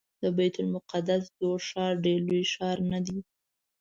[0.21, 3.19] د بیت المقدس زوړ ښار ډېر لوی ښار نه دی.